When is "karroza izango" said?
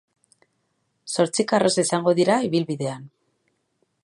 1.51-2.17